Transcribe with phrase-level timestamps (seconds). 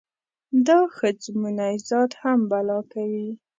[0.67, 3.29] دا ښځمونی ذات هم بلا کوي.